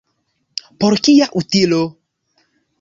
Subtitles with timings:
[0.83, 1.83] Por kia utilo?